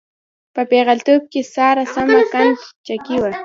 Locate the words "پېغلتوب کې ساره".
0.71-1.85